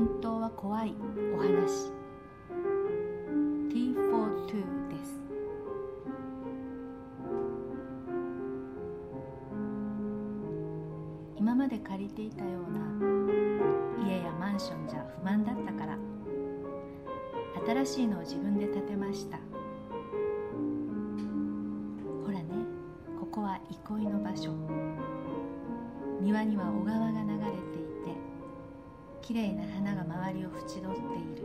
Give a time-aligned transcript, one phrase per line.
[0.00, 0.94] 本当は怖い
[1.34, 1.92] お話。
[3.68, 5.20] T42 です。
[11.36, 15.98] 今まで借りていたような家やマンションじゃ不満だったから
[17.84, 19.36] 新しいのを自分で建てました。
[22.24, 22.46] ほらね
[23.20, 24.50] ここは憩いの場所。
[26.22, 27.49] 庭には小川が流れて
[29.30, 31.44] きれいな花が周りを縁取っている。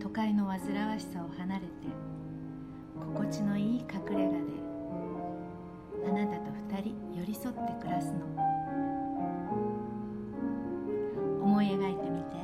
[0.00, 1.66] 都会の煩わしさを離れて
[2.98, 4.36] 心地のいい隠れ家で
[6.08, 8.20] あなたと二人寄り添って暮らすの。
[11.42, 12.36] 思い描いてみて。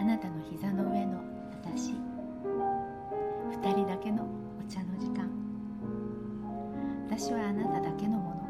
[0.00, 1.20] あなたの膝の上の
[1.62, 1.92] 私。
[3.50, 4.26] 二人だけの
[4.58, 5.28] お茶の時間。
[7.10, 8.48] 私はあなただけのもの。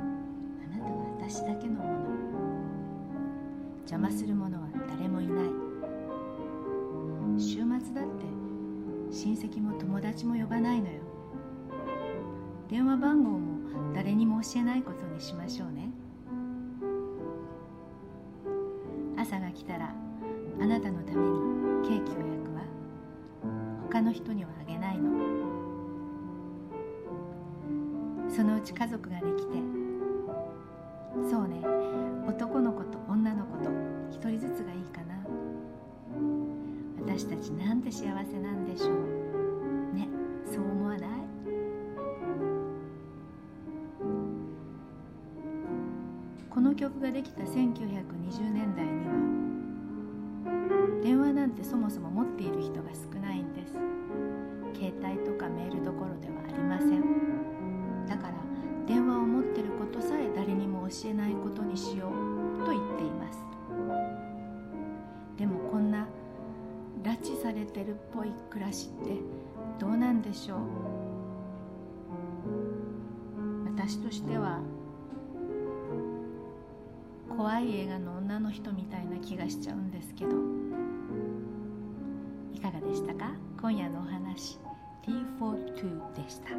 [0.73, 2.08] あなたは私だけのもの。
[3.89, 5.45] 邪魔する者は誰もいない。
[7.39, 8.27] 週末だって
[9.11, 11.01] 親戚も友達も呼ばないのよ。
[12.69, 15.89] 電話番号も誰にも教えないことにしましょうね。
[19.17, 19.95] 朝が来たら
[20.61, 22.61] あなたのためにケーキを焼くわ。
[23.89, 25.09] 他の人にはあげないの。
[28.29, 29.53] そのうち家族ができて
[31.31, 31.63] そうね
[32.29, 33.28] 男の子と女
[37.19, 38.91] 私たちなんて幸せなんでしょう
[39.93, 40.07] ね。
[40.47, 41.01] そう思わない？
[46.49, 49.15] この曲ができた1920年代には
[51.03, 53.73] 電話なんてそもそも持っている人が少ないんです。
[54.73, 58.07] 携帯とかメールどころではありません。
[58.07, 58.35] だから
[58.87, 62.13] 電話を持ってることさえ誰にも教えないことにしよ
[62.61, 63.45] うと言っています。
[67.79, 69.13] 致されてるっぽい暮らしって
[69.79, 70.59] どうなんでしょう？
[73.77, 74.61] 私としては
[77.37, 80.31] 怖い映画の女の人みたいな気がしちゃうんですけど。
[82.53, 83.33] いかがでしたか？
[83.61, 84.59] 今夜のお話。
[85.07, 86.51] T42 でした。